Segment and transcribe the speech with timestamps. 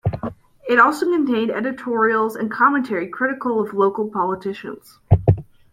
[0.67, 4.97] It also contained editorials and commentary critical of local politicians.